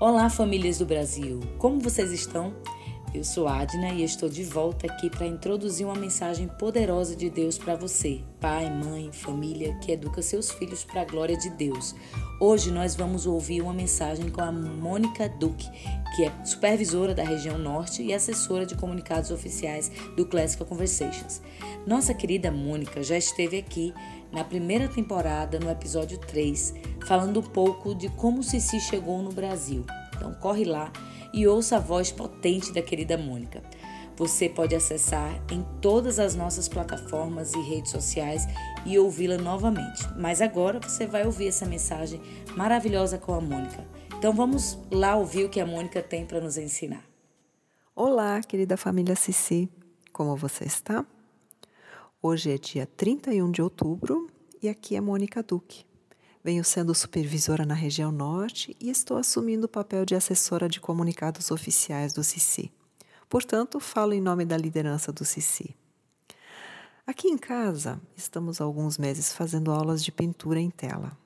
[0.00, 1.40] Olá, famílias do Brasil!
[1.58, 2.54] Como vocês estão?
[3.12, 7.58] Eu sou Adna e estou de volta aqui para introduzir uma mensagem poderosa de Deus
[7.58, 11.92] para você, pai, mãe, família que educa seus filhos para a glória de Deus.
[12.40, 15.68] Hoje nós vamos ouvir uma mensagem com a Mônica Duque,
[16.14, 21.42] que é supervisora da região norte e assessora de comunicados oficiais do Classical Conversations.
[21.84, 23.92] Nossa querida Mônica já esteve aqui
[24.30, 26.74] na primeira temporada, no episódio 3,
[27.04, 29.84] falando um pouco de como Cici chegou no Brasil.
[30.14, 30.92] Então corre lá
[31.32, 33.62] e ouça a voz potente da querida Mônica.
[34.16, 38.46] Você pode acessar em todas as nossas plataformas e redes sociais
[38.84, 40.06] e ouvi-la novamente.
[40.16, 42.20] Mas agora você vai ouvir essa mensagem
[42.54, 43.82] maravilhosa com a Mônica.
[44.18, 47.02] Então vamos lá ouvir o que a Mônica tem para nos ensinar.
[47.96, 49.70] Olá, querida família Cici.
[50.12, 51.06] Como você está?
[52.22, 54.26] Hoje é dia 31 de outubro
[54.62, 55.89] e aqui é Mônica Duque.
[56.42, 61.50] Venho sendo supervisora na região norte e estou assumindo o papel de assessora de comunicados
[61.50, 62.72] oficiais do CICI.
[63.28, 65.76] Portanto, falo em nome da liderança do CICI.
[67.06, 71.16] Aqui em casa, estamos há alguns meses fazendo aulas de pintura em tela.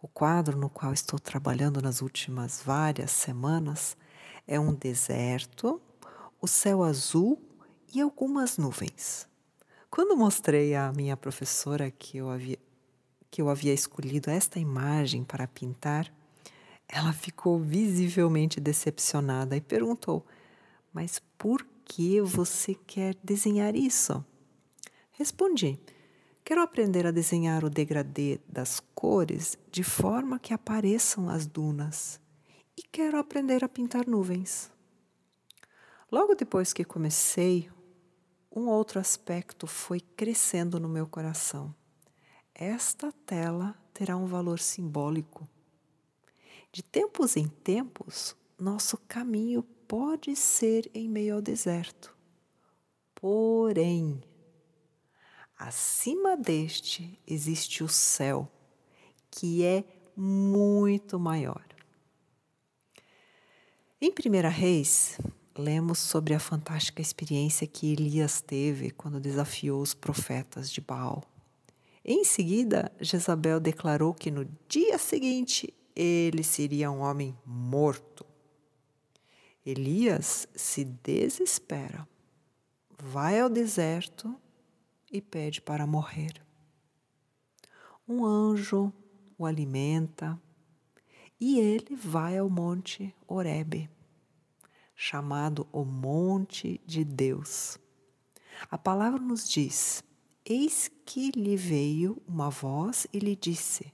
[0.00, 3.94] O quadro no qual estou trabalhando nas últimas várias semanas
[4.46, 5.80] é um deserto,
[6.40, 7.38] o céu azul
[7.94, 9.28] e algumas nuvens.
[9.90, 12.58] Quando mostrei à minha professora que eu havia,
[13.30, 16.12] que eu havia escolhido esta imagem para pintar,
[16.88, 20.26] ela ficou visivelmente decepcionada e perguntou:
[20.92, 24.24] Mas por que você quer desenhar isso?
[25.12, 25.78] Respondi:
[26.44, 32.18] Quero aprender a desenhar o degradê das cores de forma que apareçam as dunas
[32.76, 34.72] e quero aprender a pintar nuvens.
[36.10, 37.70] Logo depois que comecei
[38.50, 41.72] um outro aspecto foi crescendo no meu coração.
[42.60, 45.48] Esta tela terá um valor simbólico.
[46.70, 52.14] De tempos em tempos, nosso caminho pode ser em meio ao deserto.
[53.14, 54.22] Porém,
[55.56, 58.46] acima deste existe o céu,
[59.30, 59.82] que é
[60.14, 61.64] muito maior.
[63.98, 65.18] Em 1 Reis,
[65.56, 71.24] lemos sobre a fantástica experiência que Elias teve quando desafiou os profetas de Baal.
[72.12, 78.26] Em seguida, Jezabel declarou que no dia seguinte ele seria um homem morto.
[79.64, 82.08] Elias se desespera,
[82.98, 84.34] vai ao deserto
[85.08, 86.32] e pede para morrer.
[88.08, 88.92] Um anjo
[89.38, 90.36] o alimenta
[91.38, 93.88] e ele vai ao monte Horebe
[94.96, 97.78] chamado o Monte de Deus.
[98.68, 100.02] A palavra nos diz:
[100.44, 103.92] Eis que lhe veio uma voz e lhe disse: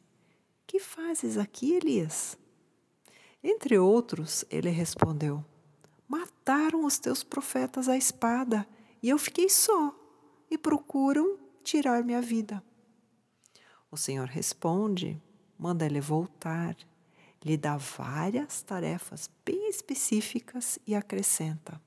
[0.67, 2.39] Que fazes aqui, Elias?
[3.43, 5.45] Entre outros, ele respondeu:
[6.09, 8.67] Mataram os teus profetas à espada,
[9.03, 9.95] e eu fiquei só,
[10.51, 12.63] e procuram tirar minha vida.
[13.91, 15.21] O Senhor responde:
[15.59, 16.77] Manda ele voltar
[17.47, 21.81] lhe dá várias tarefas bem específicas e acrescenta: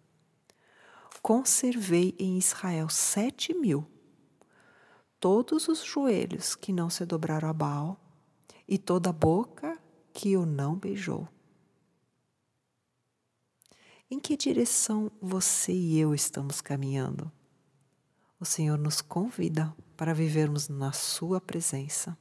[1.21, 3.85] Conservei em Israel sete mil,
[5.19, 7.99] todos os joelhos que não se dobraram a Baal,
[8.67, 9.79] e toda a boca
[10.13, 11.27] que o não beijou.
[14.11, 17.31] Em que direção você e eu estamos caminhando?
[18.39, 22.15] O Senhor nos convida para vivermos na Sua presença.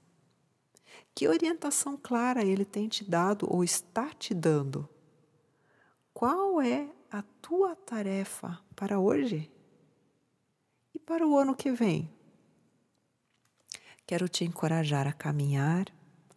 [1.14, 4.88] Que orientação clara ele tem te dado ou está te dando?
[6.14, 9.50] Qual é a tua tarefa para hoje
[10.94, 12.17] e para o ano que vem?
[14.08, 15.84] Quero te encorajar a caminhar,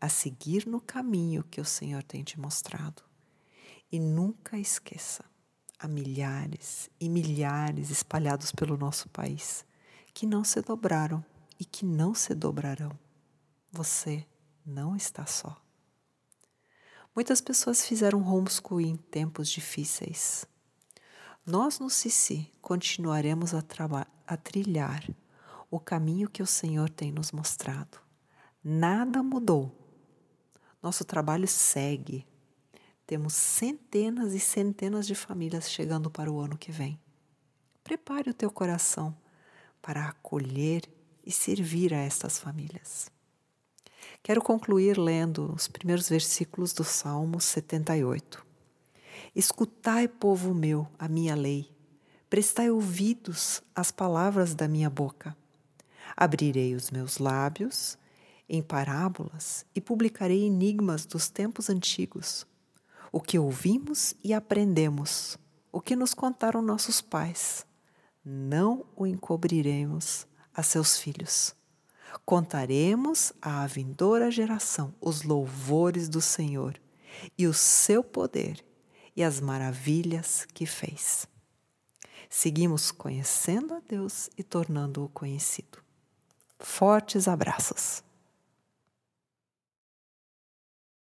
[0.01, 3.01] a seguir no caminho que o Senhor tem te mostrado.
[3.89, 5.23] E nunca esqueça,
[5.79, 9.65] há milhares e milhares espalhados pelo nosso país
[10.13, 11.23] que não se dobraram
[11.57, 12.91] e que não se dobrarão.
[13.71, 14.27] Você
[14.65, 15.55] não está só.
[17.15, 20.45] Muitas pessoas fizeram homeschool em tempos difíceis.
[21.45, 23.63] Nós no Cici continuaremos a,
[24.27, 25.09] a trilhar
[25.71, 27.97] o caminho que o Senhor tem nos mostrado.
[28.61, 29.73] Nada mudou.
[30.83, 32.27] Nosso trabalho segue.
[33.07, 36.99] Temos centenas e centenas de famílias chegando para o ano que vem.
[37.83, 39.15] Prepare o teu coração
[39.81, 40.83] para acolher
[41.25, 43.09] e servir a estas famílias.
[44.21, 48.45] Quero concluir lendo os primeiros versículos do Salmo 78.
[49.35, 51.71] Escutai, povo meu, a minha lei,
[52.29, 55.35] prestai ouvidos às palavras da minha boca.
[56.15, 57.97] Abrirei os meus lábios
[58.47, 62.45] em parábolas e publicarei enigmas dos tempos antigos,
[63.11, 65.37] o que ouvimos e aprendemos,
[65.71, 67.65] o que nos contaram nossos pais.
[68.23, 71.55] Não o encobriremos a seus filhos.
[72.25, 76.79] Contaremos à vindoura geração os louvores do Senhor
[77.37, 78.63] e o seu poder
[79.15, 81.27] e as maravilhas que fez.
[82.29, 85.79] Seguimos conhecendo a Deus e tornando-o conhecido.
[86.61, 88.03] Fortes abraços!